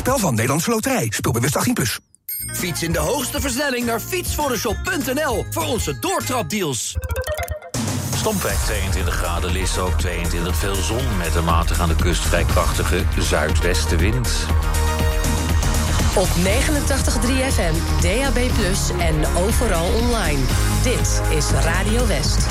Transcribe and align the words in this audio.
spel 0.00 0.18
van 0.18 0.34
Nederlandse 0.34 0.70
Loterij. 0.70 1.06
Speelbewust 1.10 1.68
18+. 1.68 1.72
Plus. 1.72 1.98
Fiets 2.52 2.82
in 2.82 2.92
de 2.92 2.98
hoogste 2.98 3.40
versnelling 3.40 3.86
naar 3.86 4.00
fietsphotoshop.nl 4.00 5.46
voor 5.50 5.64
onze 5.64 5.98
doortrapdeals. 5.98 6.96
Stompweg 8.16 8.64
22 8.64 9.14
graden, 9.14 9.52
List 9.52 9.78
ook 9.78 9.98
22. 9.98 10.56
Veel 10.56 10.74
zon 10.74 11.16
met 11.18 11.34
een 11.34 11.44
matig 11.44 11.80
aan 11.80 11.88
de 11.88 11.96
kust 11.96 12.22
vrij 12.22 12.44
krachtige 12.44 13.04
zuidwestenwind. 13.18 14.46
Op 16.16 16.28
89.3 16.28 16.42
FM, 17.52 17.74
DAB+, 18.00 18.38
en 18.98 19.14
overal 19.36 19.92
online. 19.92 20.40
Dit 20.82 21.22
is 21.36 21.50
Radio 21.50 22.06
West. 22.06 22.46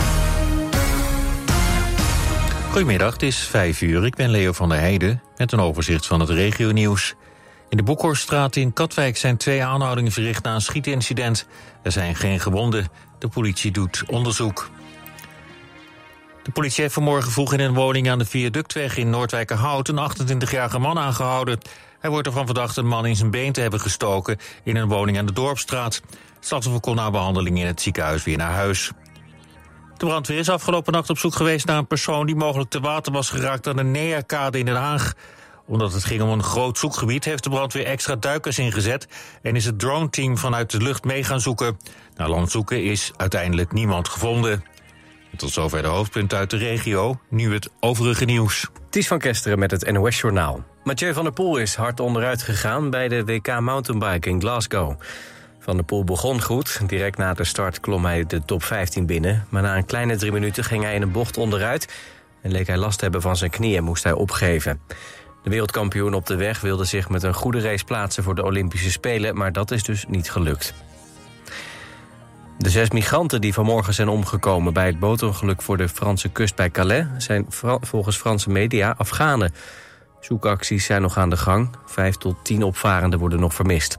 Goedemiddag, 2.70 3.13
het 3.13 3.23
is 3.23 3.38
5 3.38 3.81
uur. 3.81 4.05
Ik 4.05 4.16
ben 4.16 4.29
Leo 4.29 4.52
van 4.52 4.70
der 4.70 4.79
Heijden 4.79 5.21
met 5.38 5.52
een 5.52 5.59
overzicht 5.59 6.05
van 6.05 6.20
het 6.20 6.29
regionieuws. 6.29 7.16
In 7.70 7.77
de 7.77 7.83
Boekhorststraat 7.83 8.55
in 8.55 8.73
Katwijk 8.73 9.18
zijn 9.18 9.37
twee 9.37 9.64
aanhoudingen 9.64 10.11
verricht 10.11 10.43
na 10.43 10.54
een 10.54 10.61
schietincident. 10.61 11.47
Er 11.83 11.92
zijn 11.92 12.15
geen 12.15 12.39
gewonden. 12.39 12.87
De 13.19 13.28
politie 13.28 13.71
doet 13.71 14.04
onderzoek. 14.07 14.69
De 16.43 16.51
politie 16.51 16.82
heeft 16.82 16.93
vanmorgen 16.93 17.32
vroeg 17.32 17.54
in 17.54 17.59
een 17.59 17.73
woning 17.73 18.09
aan 18.09 18.19
de 18.19 18.25
Viaductweg 18.25 18.97
in 18.97 19.09
Noordwijkerhout 19.09 19.87
een 19.87 20.11
28-jarige 20.11 20.79
man 20.79 21.00
aangehouden. 21.00 21.59
Hij 22.00 22.09
wordt 22.09 22.28
ervan 22.28 22.45
verdacht 22.45 22.78
een 22.78 22.87
man 22.87 23.05
in 23.05 23.15
zijn 23.15 23.32
been 23.32 23.51
te 23.51 23.61
hebben 23.61 23.79
gestoken 23.79 24.37
in 24.64 24.75
een 24.75 24.87
woning 24.87 25.17
aan 25.17 25.25
de 25.25 25.33
Dorpstraat. 25.33 26.01
Slachtoffer 26.39 26.81
kon 26.81 26.95
na 26.95 27.11
behandeling 27.11 27.59
in 27.59 27.65
het 27.65 27.81
ziekenhuis 27.81 28.23
weer 28.23 28.37
naar 28.37 28.54
huis. 28.54 28.92
De 29.97 30.06
brandweer 30.06 30.39
is 30.39 30.50
afgelopen 30.50 30.93
nacht 30.93 31.09
op 31.09 31.17
zoek 31.17 31.36
geweest 31.36 31.65
naar 31.65 31.78
een 31.78 31.87
persoon 31.87 32.25
die 32.25 32.36
mogelijk 32.36 32.70
te 32.70 32.80
water 32.80 33.11
was 33.14 33.30
geraakt 33.30 33.67
aan 33.67 33.75
de 33.75 33.83
Neakade 33.83 34.59
in 34.59 34.66
Den 34.66 34.75
Haag. 34.75 35.14
Omdat 35.69 35.94
het 35.94 36.03
ging 36.03 36.22
om 36.22 36.30
een 36.30 36.44
groot 36.44 36.78
zoekgebied 36.78 37.25
heeft 37.25 37.44
de 37.44 37.50
brandweer 37.50 37.86
extra 37.86 38.16
duikers 38.16 38.59
ingezet 38.59 39.08
en 39.41 39.55
is 39.55 39.66
het 39.66 39.80
drone-team 39.80 40.38
vanuit 40.38 40.72
de 40.72 40.78
lucht 40.78 41.03
mee 41.03 41.23
gaan 41.23 41.42
zoeken. 41.42 41.78
Na 42.16 42.28
land 42.28 42.52
zoeken 42.52 42.84
is 42.84 43.12
uiteindelijk 43.16 43.72
niemand 43.72 44.08
gevonden. 44.08 44.64
Tot 45.38 45.52
zover 45.52 45.81
de 45.81 45.88
hoofdpunten 45.88 46.38
uit 46.38 46.50
de 46.50 46.58
regio. 46.58 47.20
Nu 47.30 47.53
het 47.53 47.70
overige 47.80 48.25
nieuws. 48.25 48.67
Ties 48.90 49.08
van 49.08 49.20
Kesteren 49.20 49.59
met 49.59 49.72
het 49.72 49.92
NOS-journaal. 49.92 50.64
Mathieu 50.84 51.14
van 51.14 51.23
der 51.23 51.34
Poel 51.34 51.58
is 51.58 51.75
hard 51.75 52.00
onderuit 52.00 52.42
gegaan 52.42 52.90
bij 52.90 53.08
de 53.08 53.25
WK 53.25 53.59
Mountainbike 53.59 54.30
in 54.30 54.40
Glasgow. 54.40 55.00
Van 55.59 55.75
der 55.75 55.86
Poel 55.86 56.03
begon 56.03 56.42
goed. 56.42 56.81
Direct 56.88 57.17
na 57.17 57.34
de 57.34 57.44
start 57.44 57.80
klom 57.80 58.06
hij 58.06 58.25
de 58.25 58.45
top 58.45 58.64
15 58.64 59.06
binnen. 59.06 59.45
Maar 59.50 59.62
na 59.62 59.78
een 59.78 59.86
kleine 59.86 60.16
drie 60.16 60.31
minuten 60.31 60.64
ging 60.64 60.84
hij 60.84 60.95
in 60.95 61.02
een 61.02 61.12
bocht 61.12 61.38
onderuit... 61.38 61.94
en 62.42 62.52
leek 62.52 62.67
hij 62.67 62.78
last 62.78 62.97
te 62.97 63.03
hebben 63.03 63.22
van 63.22 63.38
zijn 63.38 63.52
knieën 63.52 63.84
moest 63.84 64.03
hij 64.03 64.14
opgeven. 64.14 64.81
De 65.44 65.50
wereldkampioen 65.50 66.14
op 66.14 66.26
de 66.26 66.36
weg 66.36 66.62
wilde 66.62 66.86
zich 66.86 67.09
met 67.09 67.23
een 67.23 67.34
goede 67.34 67.59
race 67.59 67.86
plaatsen... 67.86 68.23
voor 68.23 68.36
de 68.36 68.44
Olympische 68.44 68.92
Spelen, 68.92 69.38
maar 69.38 69.52
dat 69.52 69.72
is 69.72 69.84
dus 69.84 70.06
niet 70.08 70.31
gelukt. 70.31 70.73
De 72.58 72.70
zes 72.70 72.90
migranten 72.90 73.42
die 73.42 73.54
vanmorgen 73.54 73.94
zijn 73.94 74.08
omgekomen 74.08 74.73
bij 74.73 74.86
het 74.86 75.00
bootongeluk 75.00 75.62
voor 75.62 75.78
de 75.78 75.90
Franse 75.90 76.30
kust 76.30 76.56
bij 76.56 76.70
Calais 76.70 77.06
zijn 77.18 77.46
volgens 77.81 78.18
Franse 78.18 78.50
media 78.50 78.96
Afghanen. 78.98 79.54
Zoekacties 80.20 80.86
zijn 80.86 81.02
nog 81.02 81.18
aan 81.18 81.30
de 81.30 81.38
gang. 81.38 81.70
Vijf 81.86 82.16
tot 82.16 82.36
tien 82.44 82.64
opvarenden 82.64 83.20
worden 83.20 83.40
nog 83.40 83.53
vermist. 83.53 83.98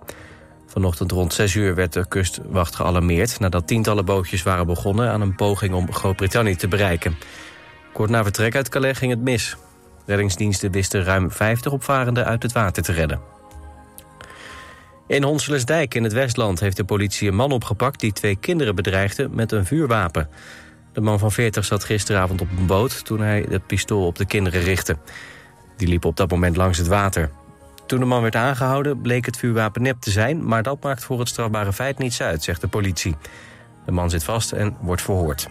Vanochtend 0.67 1.13
rond 1.13 1.33
6 1.33 1.55
uur 1.55 1.75
werd 1.75 1.93
de 1.93 2.09
kustwacht 2.09 2.75
gealarmeerd... 2.75 3.41
nadat 3.41 3.67
tientallen 3.67 4.05
bootjes 4.05 4.43
waren 4.43 4.67
begonnen 4.67 5.11
aan 5.11 5.21
een 5.21 5.35
poging 5.35 5.75
om 5.75 5.93
Groot-Brittannië 5.93 6.57
te 6.57 6.69
bereiken. 6.69 7.17
Kort 7.93 8.11
na 8.11 8.23
vertrek 8.23 8.55
uit 8.55 8.69
Calais 8.69 8.99
ging 8.99 9.11
het 9.11 9.21
mis. 9.21 9.57
Reddingsdiensten 10.07 10.71
wisten 10.71 11.05
ruim 11.05 11.31
50 11.31 11.73
opvarenden 11.73 12.25
uit 12.25 12.43
het 12.43 12.53
water 12.53 12.83
te 12.83 12.93
redden. 12.93 13.21
In 15.07 15.23
Honselesdijk 15.23 15.95
in 15.95 16.03
het 16.03 16.13
Westland 16.13 16.61
heeft 16.61 16.77
de 16.77 16.85
politie 16.85 17.29
een 17.29 17.35
man 17.35 17.53
opgepakt... 17.53 18.01
die 18.01 18.13
twee 18.13 18.37
kinderen 18.37 18.75
bedreigde 18.75 19.29
met 19.29 19.53
een 19.53 19.67
vuurwapen. 19.67 20.29
De 20.93 21.01
man 21.01 21.19
van 21.19 21.33
40 21.33 21.65
zat 21.65 21.85
gisteravond 21.85 22.41
op 22.41 22.49
een 22.59 22.67
boot... 22.67 23.05
toen 23.05 23.21
hij 23.21 23.47
het 23.49 23.67
pistool 23.67 24.07
op 24.07 24.17
de 24.17 24.27
kinderen 24.27 24.63
richtte. 24.63 24.97
Die 25.77 25.89
liepen 25.89 26.09
op 26.09 26.17
dat 26.17 26.31
moment 26.31 26.57
langs 26.57 26.79
het 26.79 26.87
water. 26.87 27.31
Toen 27.87 27.99
de 27.99 28.05
man 28.05 28.23
werd 28.23 28.37
aangehouden 28.37 29.01
bleek 29.01 29.27
het 29.27 29.37
vuurwapen 29.37 29.83
nep 29.83 30.01
te 30.01 30.11
zijn... 30.11 30.47
maar 30.47 30.63
dat 30.63 30.83
maakt 30.83 31.05
voor 31.05 31.19
het 31.19 31.29
strafbare 31.29 31.73
feit 31.73 31.99
niets 31.99 32.23
uit, 32.23 32.43
zegt 32.43 32.61
de 32.61 32.69
politie. 32.69 33.17
De 33.85 33.93
man 33.93 34.11
zit 34.11 34.25
vast 34.25 34.53
en 34.53 34.77
wordt 34.81 35.03
verhoord. 35.03 35.49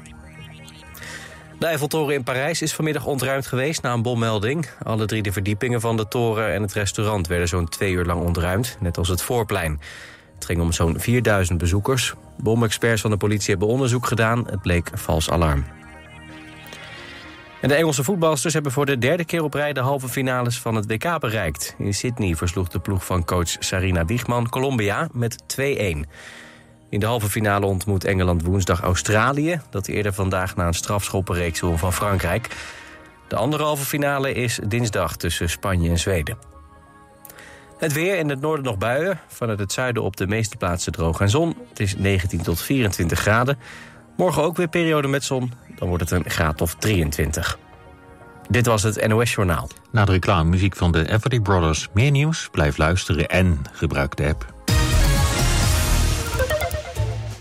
De 1.60 1.66
Eiffeltoren 1.66 2.16
in 2.16 2.24
Parijs 2.24 2.62
is 2.62 2.74
vanmiddag 2.74 3.06
ontruimd 3.06 3.48
geweest 3.48 3.82
na 3.82 3.94
een 3.94 4.02
bommelding. 4.02 4.70
Alle 4.84 5.06
drie 5.06 5.22
de 5.22 5.32
verdiepingen 5.32 5.82
van 5.82 5.98
de 5.98 6.08
toren 6.08 6.54
en 6.54 6.62
het 6.62 6.74
restaurant 6.74 7.28
werden 7.28 7.48
zo'n 7.48 7.70
twee 7.70 7.92
uur 7.92 8.06
lang 8.06 8.22
ontruimd, 8.22 8.78
net 8.80 8.98
als 8.98 9.08
het 9.08 9.22
voorplein. 9.22 9.80
Het 10.36 10.46
ging 10.46 10.62
om 10.62 10.72
zo'n 10.72 11.00
4000 11.00 11.58
bezoekers. 11.58 12.14
Bomexperts 12.38 13.02
van 13.02 13.12
de 13.12 13.18
politie 13.18 13.50
hebben 13.50 13.68
onderzoek 13.68 14.06
gedaan. 14.06 14.48
Het 14.50 14.62
bleek 14.62 14.90
vals 14.94 15.30
alarm. 15.30 15.66
En 17.62 17.68
de 17.68 17.76
Engelse 17.76 18.04
voetbalsters 18.04 18.54
hebben 18.54 18.72
voor 18.72 18.86
de 18.86 18.98
derde 18.98 19.26
keer 19.26 19.44
op 19.44 19.54
rij 19.54 19.74
de 19.74 19.80
halve 19.80 20.08
finales 20.08 20.60
van 20.60 20.76
het 20.76 20.86
WK 20.86 21.20
bereikt. 21.20 21.76
In 21.78 21.94
Sydney 21.94 22.36
versloeg 22.36 22.68
de 22.68 22.80
ploeg 22.80 23.06
van 23.06 23.26
coach 23.26 23.56
Sarina 23.60 24.06
Wiegman 24.06 24.50
Colombia 24.50 25.10
met 25.12 25.44
2-1. 25.58 25.62
In 26.90 27.00
de 27.00 27.06
halve 27.06 27.30
finale 27.30 27.66
ontmoet 27.66 28.04
Engeland 28.04 28.44
woensdag 28.44 28.82
Australië... 28.82 29.62
dat 29.70 29.88
eerder 29.88 30.14
vandaag 30.14 30.56
na 30.56 30.68
een 30.68 30.74
strafschoppenreeks 30.74 31.60
won 31.60 31.78
van 31.78 31.94
Frankrijk. 31.94 32.48
De 33.28 33.36
andere 33.36 33.64
halve 33.64 33.86
finale 33.86 34.34
is 34.34 34.60
dinsdag 34.68 35.16
tussen 35.16 35.50
Spanje 35.50 35.90
en 35.90 36.00
Zweden. 36.00 36.38
Het 37.78 37.94
weer 37.94 38.18
in 38.18 38.30
het 38.30 38.42
noorden 38.42 38.66
nog 38.66 38.78
buien. 38.78 39.20
Vanuit 39.28 39.60
het 39.60 39.72
zuiden 39.72 40.04
op 40.04 40.18
de 40.18 40.28
meeste 40.28 40.58
plaatsen 40.58 40.92
droog 40.92 41.22
en 41.22 41.30
zon. 41.30 41.56
Het 41.70 41.80
is 41.80 41.96
19 41.96 42.42
tot 42.42 42.62
24 42.62 43.20
graden. 43.20 43.58
Morgen 44.18 44.44
ook 44.44 44.58
weer 44.58 44.68
periode 44.68 45.08
met 45.08 45.24
zon. 45.24 45.54
Dan 45.76 45.88
wordt 45.88 46.10
het 46.10 46.12
een 46.12 46.30
graad 46.30 46.62
of 46.62 46.76
23. 46.76 47.58
Dit 48.50 48.66
was 48.66 48.84
het 48.84 49.08
NOS 49.08 49.34
Journaal. 49.34 49.70
Na 49.92 50.06
de 50.06 50.12
reclame 50.12 50.50
muziek 50.50 50.76
van 50.76 50.92
de 50.92 51.10
Everly 51.12 51.40
Brothers. 51.40 51.88
Meer 51.94 52.12
nieuws? 52.12 52.50
Blijf 52.52 52.78
luisteren 52.78 53.28
en 53.28 53.62
gebruik 53.72 54.16
de 54.16 54.28
app. 54.28 54.59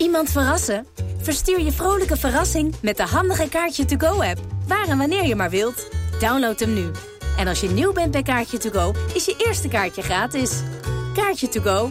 Iemand 0.09 0.31
verrassen? 0.31 0.85
Verstuur 1.21 1.59
je 1.59 1.71
vrolijke 1.71 2.17
verrassing 2.17 2.75
met 2.81 2.97
de 2.97 3.03
handige 3.03 3.49
Kaartje 3.49 3.85
To 3.85 3.97
Go-app. 3.97 4.39
Waar 4.67 4.87
en 4.87 4.97
wanneer 4.97 5.25
je 5.25 5.35
maar 5.35 5.49
wilt. 5.49 5.87
Download 6.19 6.59
hem 6.59 6.73
nu. 6.73 6.91
En 7.37 7.47
als 7.47 7.59
je 7.61 7.69
nieuw 7.69 7.93
bent 7.93 8.11
bij 8.11 8.23
Kaartje 8.23 8.57
To 8.57 8.69
Go, 8.69 8.93
is 9.13 9.25
je 9.25 9.43
eerste 9.47 9.67
kaartje 9.67 10.01
gratis. 10.01 10.61
Kaartje 11.13 11.47
To 11.47 11.61
Go. 11.61 11.89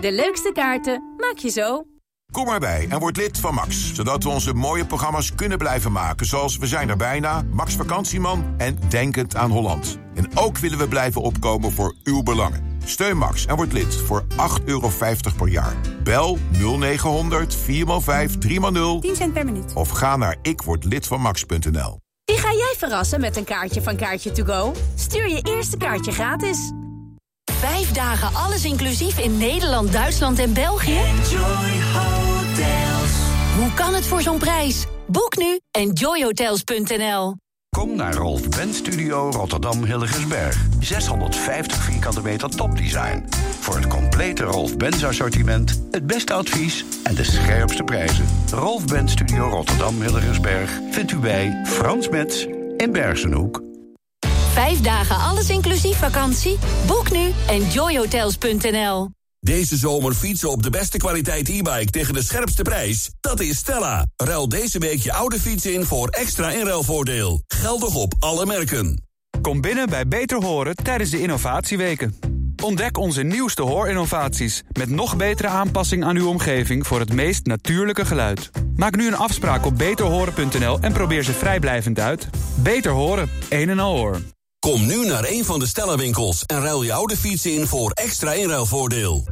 De 0.00 0.12
leukste 0.12 0.50
kaarten 0.52 1.14
maak 1.16 1.36
je 1.36 1.48
zo. 1.48 1.84
Kom 2.32 2.46
maar 2.46 2.60
bij 2.60 2.86
en 2.90 2.98
word 2.98 3.16
lid 3.16 3.38
van 3.38 3.54
Max, 3.54 3.94
zodat 3.94 4.22
we 4.22 4.28
onze 4.28 4.54
mooie 4.54 4.86
programma's 4.86 5.34
kunnen 5.34 5.58
blijven 5.58 5.92
maken... 5.92 6.26
zoals 6.26 6.56
We 6.56 6.66
zijn 6.66 6.88
er 6.88 6.96
bijna, 6.96 7.44
Max 7.50 7.74
Vakantieman 7.74 8.54
en 8.56 8.78
Denkend 8.88 9.36
aan 9.36 9.50
Holland. 9.50 9.98
En 10.14 10.30
ook 10.34 10.58
willen 10.58 10.78
we 10.78 10.88
blijven 10.88 11.22
opkomen 11.22 11.72
voor 11.72 11.94
uw 12.02 12.22
belangen. 12.22 12.63
Steun 12.84 13.16
Max 13.16 13.46
en 13.46 13.56
word 13.56 13.72
lid 13.72 13.96
voor 13.96 14.24
8,50 14.30 14.64
euro 14.64 14.90
per 15.36 15.48
jaar. 15.48 15.74
Bel 16.02 16.38
0900 16.78 17.56
4x5 17.56 18.30
3x0 18.38 19.00
10 19.00 19.16
cent 19.16 19.32
per 19.32 19.44
minuut. 19.44 19.72
of 19.74 19.88
ga 19.88 20.16
naar 20.16 20.36
ikwordlidvanmax.nl. 20.42 21.98
Wie 22.24 22.38
ga 22.38 22.52
jij 22.52 22.74
verrassen 22.78 23.20
met 23.20 23.36
een 23.36 23.44
kaartje 23.44 23.82
van 23.82 23.96
Kaartje 23.96 24.32
To 24.32 24.44
Go? 24.44 24.72
Stuur 24.94 25.28
je 25.28 25.40
eerste 25.42 25.76
kaartje 25.76 26.12
gratis. 26.12 26.72
Vijf 27.52 27.92
dagen 27.92 28.34
alles 28.34 28.64
inclusief 28.64 29.18
in 29.18 29.38
Nederland, 29.38 29.92
Duitsland 29.92 30.38
en 30.38 30.52
België? 30.52 31.00
Hoe 33.56 33.74
kan 33.74 33.94
het 33.94 34.06
voor 34.06 34.22
zo'n 34.22 34.38
prijs? 34.38 34.84
Boek 35.06 35.36
nu 35.36 35.60
enjoyhotels.nl 35.70 37.43
Kom 37.74 37.96
naar 37.96 38.14
Rolf 38.14 38.48
Ben 38.48 38.74
Studio 38.74 39.30
Rotterdam 39.30 39.84
Hilligensberg. 39.84 40.66
650 40.80 41.82
vierkante 41.82 42.22
meter 42.22 42.48
topdesign. 42.48 43.24
Voor 43.60 43.74
het 43.74 43.86
complete 43.86 44.44
Rolf 44.44 44.76
Benz 44.76 45.04
assortiment, 45.04 45.82
het 45.90 46.06
beste 46.06 46.32
advies 46.32 46.84
en 47.04 47.14
de 47.14 47.24
scherpste 47.24 47.82
prijzen. 47.82 48.24
Rolf 48.50 48.84
Ben 48.84 49.08
Studio 49.08 49.48
Rotterdam 49.48 50.00
Hilligensberg 50.00 50.70
vindt 50.90 51.12
u 51.12 51.18
bij 51.18 51.62
Frans 51.66 52.08
Metz 52.08 52.46
in 52.76 52.92
Bergenhoek. 52.92 53.62
Vijf 54.52 54.80
dagen 54.80 55.16
alles 55.16 55.50
inclusief 55.50 55.96
vakantie? 55.96 56.58
Boek 56.86 57.10
nu 57.10 57.32
enjoyhotels.nl 57.48 59.08
Deze 59.44 59.76
zomer 59.76 60.14
fietsen 60.14 60.50
op 60.50 60.62
de 60.62 60.70
beste 60.70 60.96
kwaliteit 60.96 61.48
e-bike 61.48 61.90
tegen 61.90 62.14
de 62.14 62.22
scherpste 62.22 62.62
prijs? 62.62 63.10
Dat 63.20 63.40
is 63.40 63.56
Stella. 63.56 64.06
Ruil 64.16 64.48
deze 64.48 64.78
week 64.78 65.02
je 65.02 65.12
oude 65.12 65.40
fiets 65.40 65.66
in 65.66 65.84
voor 65.84 66.08
extra 66.08 66.50
inruilvoordeel. 66.50 67.42
Geldig 67.48 67.94
op 67.94 68.14
alle 68.18 68.46
merken. 68.46 69.02
Kom 69.40 69.60
binnen 69.60 69.88
bij 69.88 70.08
Beter 70.08 70.44
Horen 70.44 70.74
tijdens 70.74 71.10
de 71.10 71.20
innovatieweken. 71.20 72.14
Ontdek 72.62 72.98
onze 72.98 73.22
nieuwste 73.22 73.62
hoorinnovaties 73.62 74.62
met 74.72 74.88
nog 74.88 75.16
betere 75.16 75.48
aanpassing 75.48 76.04
aan 76.04 76.16
uw 76.16 76.28
omgeving 76.28 76.86
voor 76.86 77.00
het 77.00 77.12
meest 77.12 77.46
natuurlijke 77.46 78.04
geluid. 78.04 78.50
Maak 78.76 78.96
nu 78.96 79.06
een 79.06 79.16
afspraak 79.16 79.66
op 79.66 79.78
beterhoren.nl 79.78 80.78
en 80.80 80.92
probeer 80.92 81.22
ze 81.22 81.32
vrijblijvend 81.32 81.98
uit. 81.98 82.28
Beter 82.54 82.92
Horen, 82.92 83.30
een 83.48 83.68
en 83.68 83.78
al 83.78 83.96
hoor. 83.96 84.20
Kom 84.64 84.86
nu 84.86 85.06
naar 85.06 85.24
een 85.24 85.44
van 85.44 85.58
de 85.58 85.66
Stellenwinkels 85.66 86.42
en 86.46 86.60
ruil 86.60 86.82
je 86.82 86.92
oude 86.92 87.16
fiets 87.16 87.46
in 87.46 87.66
voor 87.66 87.90
extra 87.90 88.32
inruilvoordeel. 88.32 89.24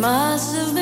must 0.00 0.56
have 0.56 0.74
been 0.74 0.79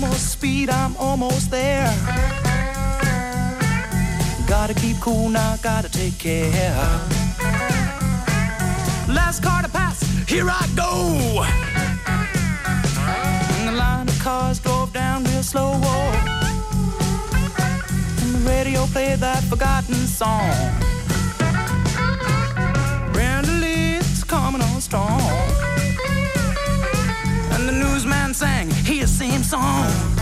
almost 0.00 0.30
speed, 0.30 0.70
I'm 0.70 0.96
almost 0.96 1.50
there. 1.50 1.92
Gotta 4.46 4.72
keep 4.74 5.00
cool 5.00 5.28
now, 5.28 5.56
gotta 5.56 5.88
take 5.88 6.16
care. 6.18 6.76
Last 9.08 9.42
car 9.42 9.62
to 9.62 9.68
pass, 9.68 10.00
here 10.28 10.48
I 10.48 10.68
go. 10.76 11.42
And 13.58 13.68
the 13.68 13.72
line 13.72 14.08
of 14.08 14.18
cars 14.20 14.60
drove 14.60 14.92
down 14.92 15.24
real 15.24 15.42
slow. 15.42 15.72
And 18.22 18.34
the 18.36 18.42
radio 18.48 18.86
played 18.86 19.18
that 19.18 19.42
forgotten 19.44 19.96
song. 20.06 20.52
Brandy 23.12 23.50
Lee's 23.50 24.22
coming 24.22 24.62
on 24.62 24.80
strong. 24.80 25.20
And 27.52 27.68
the 27.68 27.72
newsman 27.72 28.32
sang 28.32 28.77
same 29.18 29.42
song. 29.42 30.17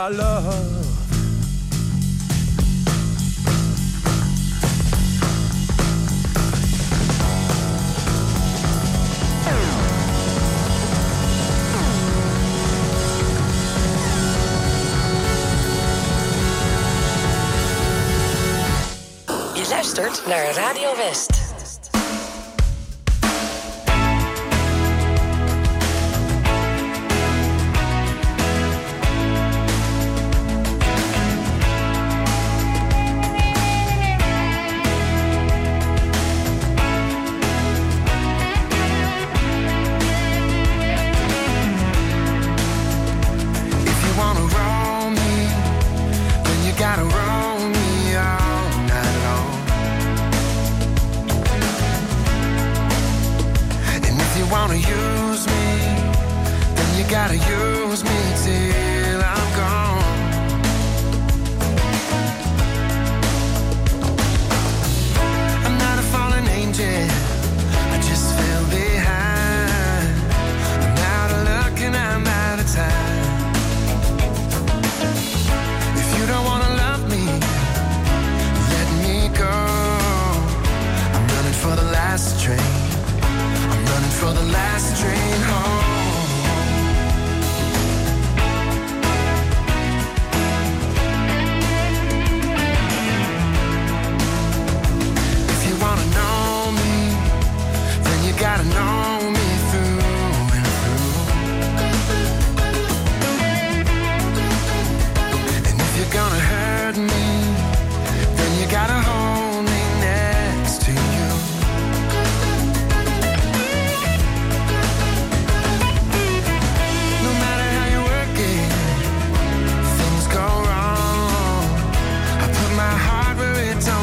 our 0.00 0.10
love. 0.12 0.80
luistert 19.94 20.26
naar 20.26 20.54
Radio 20.54 20.96
West. 20.96 21.39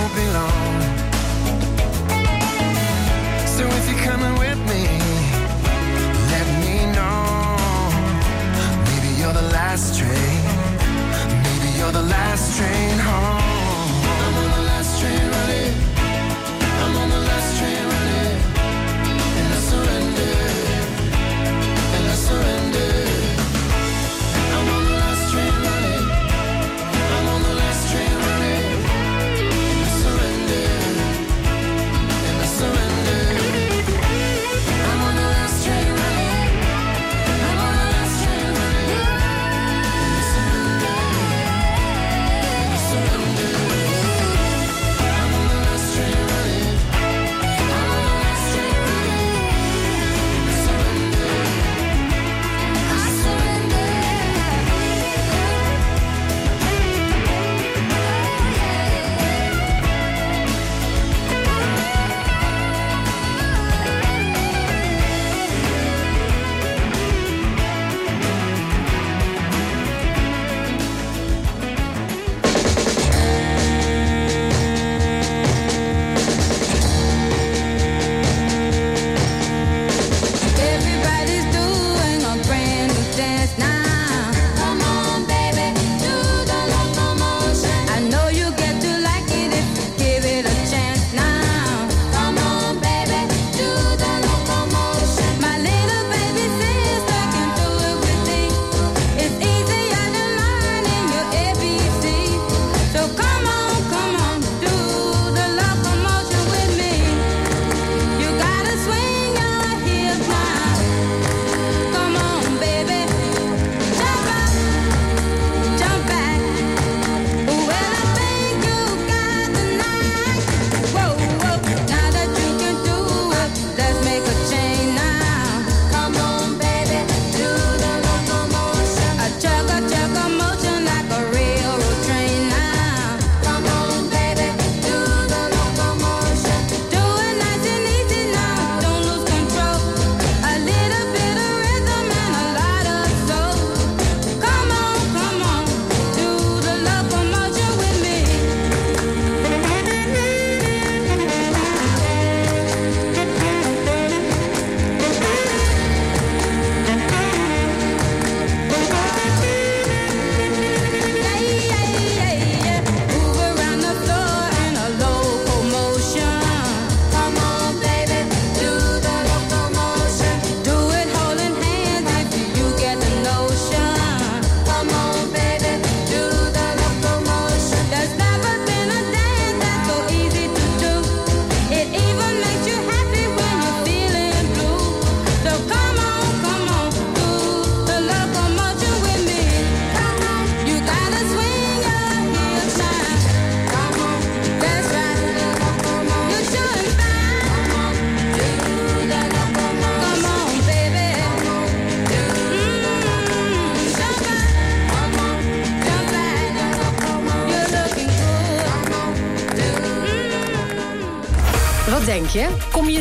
don't 0.07 0.15
belong. 0.15 0.56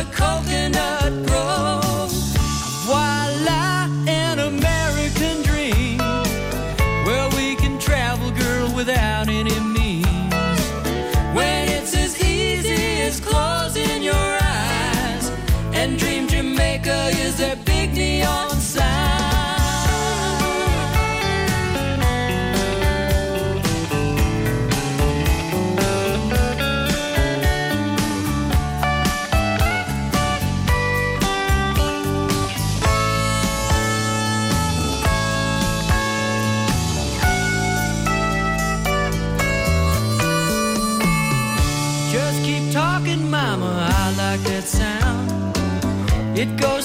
The 0.00 0.06
coconut 0.12 1.26
Grove. 1.26 1.39
It 46.40 46.56
goes 46.56 46.79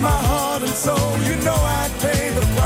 my 0.00 0.10
heart 0.10 0.62
and 0.62 0.70
soul. 0.70 1.16
You 1.26 1.36
know 1.44 1.54
I'd 1.54 1.92
pay 2.00 2.30
the 2.30 2.40
price. 2.56 2.65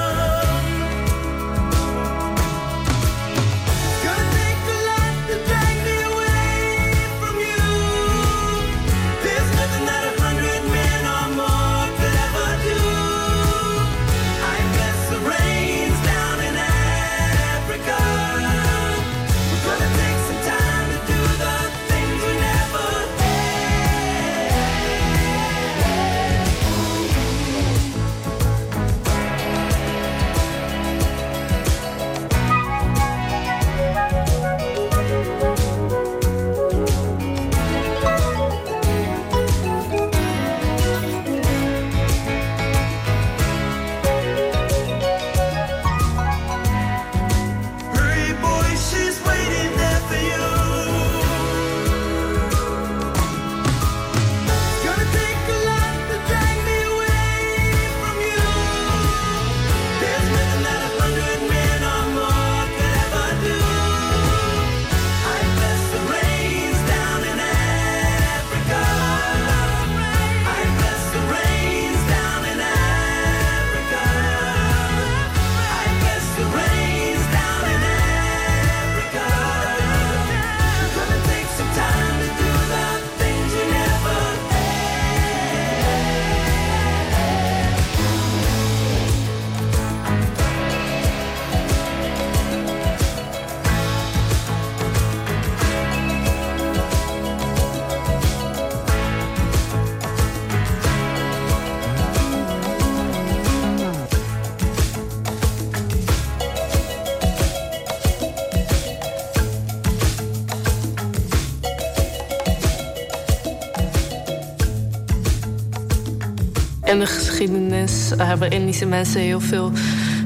De 117.01 117.07
geschiedenis 117.07 118.11
hebben 118.17 118.51
Indische 118.51 118.85
mensen 118.85 119.21
heel 119.21 119.39
veel 119.39 119.71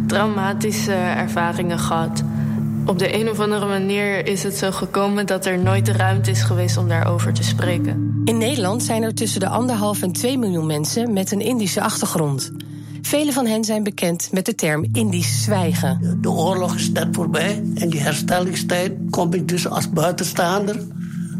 traumatische 0.07 0.93
ervaringen 0.93 1.79
gehad. 1.79 2.23
Op 2.85 2.99
de 2.99 3.19
een 3.19 3.29
of 3.29 3.39
andere 3.39 3.65
manier 3.65 4.27
is 4.27 4.43
het 4.43 4.55
zo 4.55 4.71
gekomen 4.71 5.25
dat 5.25 5.45
er 5.45 5.59
nooit 5.59 5.85
de 5.85 5.91
ruimte 5.91 6.31
is 6.31 6.41
geweest 6.41 6.77
om 6.77 6.87
daarover 6.87 7.33
te 7.33 7.43
spreken. 7.43 8.21
In 8.25 8.37
Nederland 8.37 8.83
zijn 8.83 9.03
er 9.03 9.13
tussen 9.13 9.39
de 9.39 9.47
anderhalf 9.47 10.01
en 10.01 10.11
2 10.11 10.37
miljoen 10.37 10.65
mensen 10.65 11.13
met 11.13 11.31
een 11.31 11.41
Indische 11.41 11.81
achtergrond. 11.81 12.51
Velen 13.01 13.33
van 13.33 13.45
hen 13.45 13.63
zijn 13.63 13.83
bekend 13.83 14.29
met 14.31 14.45
de 14.45 14.55
term 14.55 14.85
Indisch 14.91 15.43
zwijgen. 15.43 16.17
De 16.21 16.29
oorlog 16.29 16.75
is 16.75 16.91
net 16.91 17.07
voorbij 17.11 17.63
en 17.75 17.89
die 17.89 18.01
herstellingstijd 18.01 18.91
kom 19.09 19.33
ik 19.33 19.47
dus 19.47 19.67
als 19.67 19.89
buitenstaander, 19.89 20.75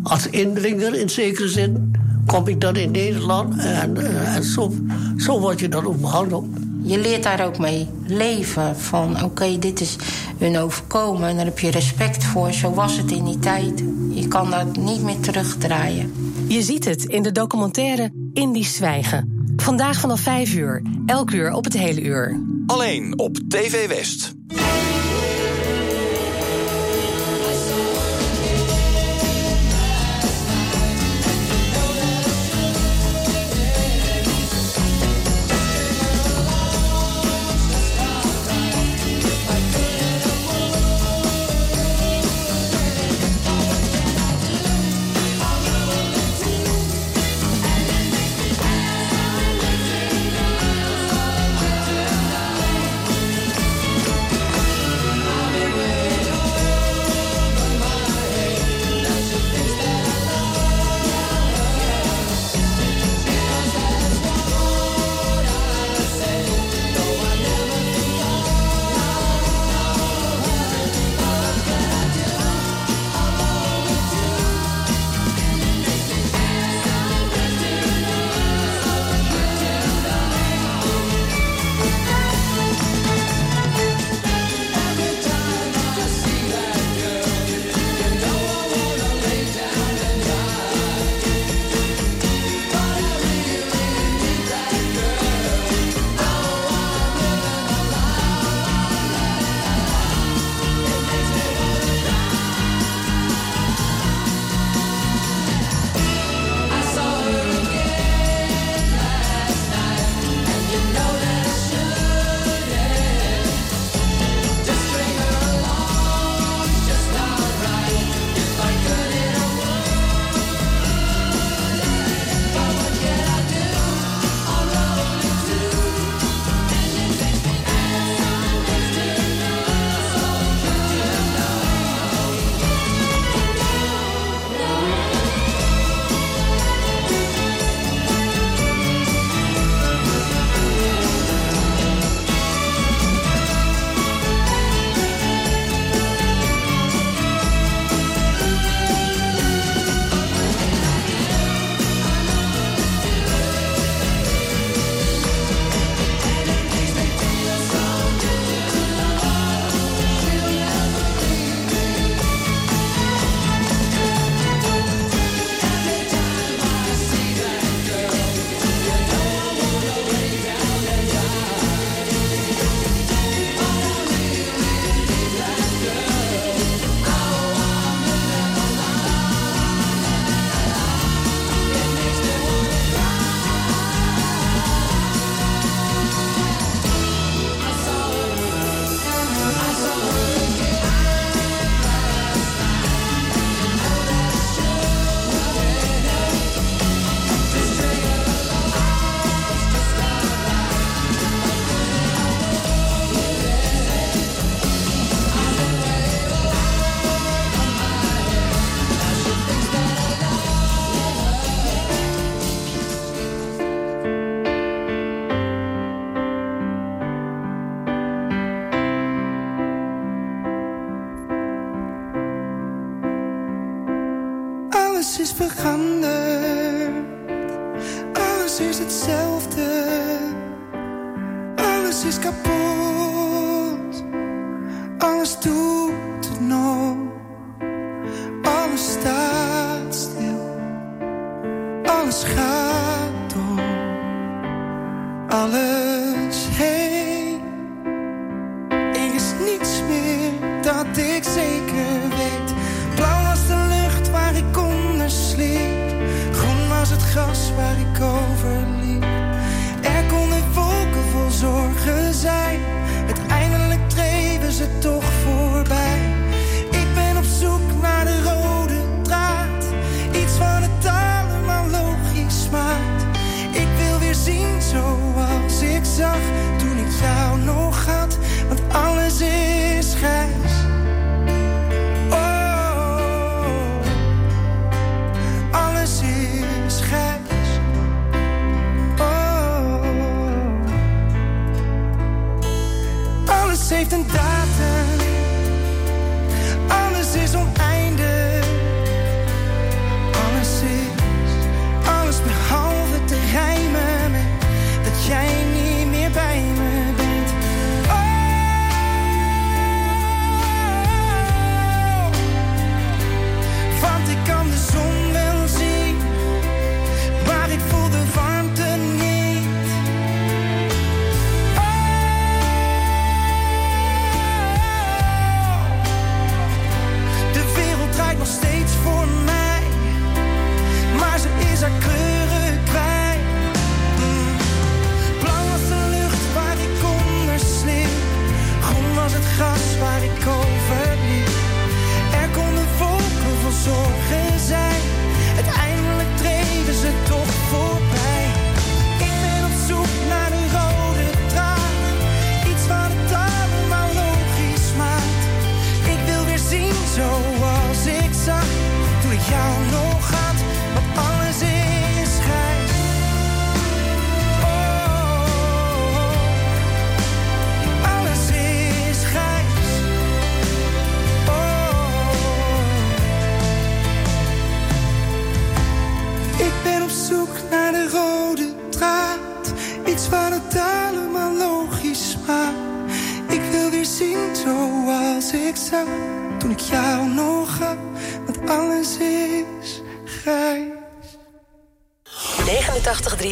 als 0.04 0.30
indringer 0.30 0.96
in 0.96 1.10
zekere 1.10 1.48
zin, 1.48 1.94
kom 2.26 2.48
ik 2.48 2.62
dan 2.62 2.76
in 2.76 2.92
Nederland 2.92 3.58
en, 3.58 3.98
eh, 3.98 4.36
en 4.36 4.44
zo, 4.44 4.74
zo 5.18 5.40
word 5.40 5.60
je 5.60 5.70
dan 5.70 5.86
ook 5.86 6.02
behandeld. 6.02 6.46
Je 6.84 7.00
leert 7.00 7.24
daar 7.24 7.46
ook 7.46 7.58
mee 7.58 7.88
leven. 8.08 8.78
Van 8.78 9.24
oké, 9.24 9.60
dit 9.60 9.82
is 9.82 9.96
hun 10.38 10.58
overkomen. 10.58 11.30
En 11.30 11.36
daar 11.36 11.46
heb 11.46 11.60
je 11.60 11.72
respect 11.72 12.24
voor. 12.24 12.54
Zo 12.54 12.74
was 12.74 12.98
het 12.98 13.12
in 13.12 13.26
die 13.26 13.40
tijd. 13.40 13.84
Je 14.10 14.28
kan 14.28 14.50
dat 14.50 14.78
niet 14.78 15.02
meer 15.02 15.20
terugdraaien. 15.20 16.14
Je 16.48 16.62
ziet 16.62 16.86
het 16.86 17.04
in 17.04 17.24
de 17.24 17.32
documentaire 17.32 18.12
Indisch 18.34 18.76
zwijgen. 18.76 19.54
Vandaag 19.58 20.00
vanaf 20.00 20.20
5 20.20 20.54
uur, 20.54 20.82
elk 21.06 21.32
uur 21.32 21.54
op 21.54 21.64
het 21.64 21.74
hele 21.74 22.02
uur. 22.02 22.40
Alleen 22.66 23.20
op 23.20 23.38
TV 23.48 23.88
West. 23.88 24.35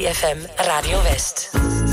FM 0.06 0.48
Radio 0.58 1.02
West. 1.04 1.93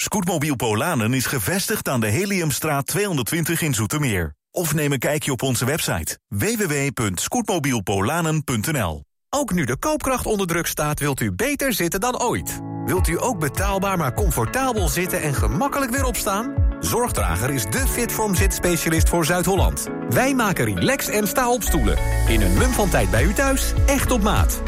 Scootmobiel 0.00 0.56
Polanen 0.56 1.14
is 1.14 1.26
gevestigd 1.26 1.88
aan 1.88 2.00
de 2.00 2.06
Heliumstraat 2.06 2.86
220 2.86 3.62
in 3.62 3.74
Zoetermeer. 3.74 4.34
Of 4.50 4.74
neem 4.74 4.92
een 4.92 4.98
kijkje 4.98 5.32
op 5.32 5.42
onze 5.42 5.64
website 5.64 6.18
www.scootmobielpolanen.nl 6.28 9.04
Ook 9.28 9.52
nu 9.52 9.64
de 9.64 9.78
koopkracht 9.78 10.26
onder 10.26 10.46
druk 10.46 10.66
staat, 10.66 11.00
wilt 11.00 11.20
u 11.20 11.32
beter 11.32 11.72
zitten 11.72 12.00
dan 12.00 12.20
ooit. 12.20 12.60
Wilt 12.84 13.08
u 13.08 13.22
ook 13.22 13.38
betaalbaar 13.38 13.98
maar 13.98 14.14
comfortabel 14.14 14.88
zitten 14.88 15.22
en 15.22 15.34
gemakkelijk 15.34 15.90
weer 15.90 16.04
opstaan? 16.04 16.54
Zorgdrager 16.80 17.50
is 17.50 17.64
de 17.64 17.86
Fitform 17.88 18.34
zitspecialist 18.34 19.08
voor 19.08 19.24
Zuid-Holland. 19.24 19.88
Wij 20.08 20.34
maken 20.34 20.64
relax- 20.64 21.08
en 21.08 21.28
sta-opstoelen. 21.28 21.98
In 22.28 22.40
een 22.40 22.58
mum 22.58 22.70
van 22.70 22.88
tijd 22.88 23.10
bij 23.10 23.24
u 23.24 23.32
thuis, 23.32 23.72
echt 23.86 24.10
op 24.10 24.22
maat. 24.22 24.62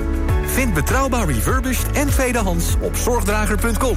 Vind 0.47 0.75
betrouwbaar 0.75 1.27
refurbished 1.27 1.91
en 1.91 2.09
tweedehands 2.09 2.75
op 2.81 2.97
zorgdrager.com. 2.97 3.97